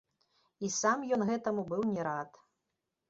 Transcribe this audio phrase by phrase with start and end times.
[0.67, 2.31] І сам ён гэтаму быў не рад.